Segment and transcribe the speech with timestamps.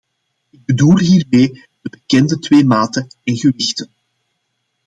[0.49, 1.51] Ik bedoel hiermee
[1.81, 3.89] de bekende twee maten en gewichten.